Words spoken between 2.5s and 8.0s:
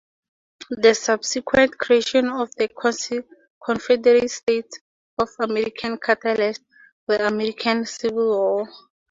the Confederate States of America catalyzed the American